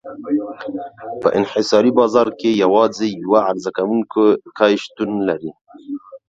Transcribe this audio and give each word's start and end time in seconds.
په 1.21 1.27
انحصاري 1.39 1.91
بازار 1.99 2.27
کې 2.39 2.49
یوازې 2.63 3.07
یو 3.23 3.33
عرضه 3.47 3.69
کوونکی 3.77 4.69
شتون 4.83 5.11
لري. 5.29 5.51